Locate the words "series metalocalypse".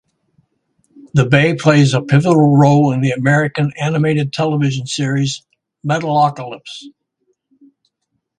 4.87-6.85